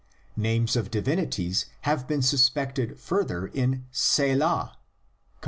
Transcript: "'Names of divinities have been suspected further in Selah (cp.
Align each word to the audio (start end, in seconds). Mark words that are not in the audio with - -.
"'Names 0.35 0.75
of 0.75 0.89
divinities 0.89 1.67
have 1.81 2.07
been 2.07 2.23
suspected 2.23 2.99
further 2.99 3.45
in 3.45 3.85
Selah 3.91 4.71
(cp. 4.73 4.79